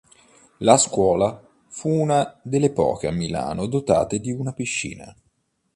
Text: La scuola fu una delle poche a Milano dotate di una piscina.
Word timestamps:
La 0.65 0.77
scuola 0.77 1.39
fu 1.67 1.87
una 1.87 2.35
delle 2.41 2.71
poche 2.71 3.05
a 3.05 3.11
Milano 3.11 3.67
dotate 3.67 4.19
di 4.19 4.31
una 4.31 4.51
piscina. 4.51 5.15